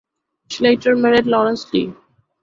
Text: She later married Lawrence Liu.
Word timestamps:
She 0.49 0.63
later 0.63 0.95
married 0.95 1.27
Lawrence 1.27 1.71
Liu. 1.71 1.95